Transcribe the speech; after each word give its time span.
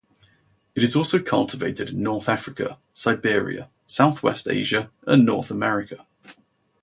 It 0.73 0.81
is 0.81 0.95
also 0.95 1.19
cultivated 1.19 1.91
in 1.91 2.01
North 2.01 2.27
Africa, 2.27 2.79
Siberia, 2.91 3.69
Southwest 3.85 4.47
Asia, 4.47 4.89
and 5.05 5.27
North 5.27 5.51
America. 5.51 6.07